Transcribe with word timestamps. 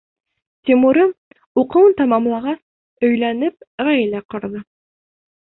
Тимурым, 0.69 1.11
уҡыуын 1.63 1.93
тамамлағас, 1.99 2.65
өйләнеп, 3.09 3.69
ғаилә 3.91 4.25
ҡорҙо. 4.35 4.65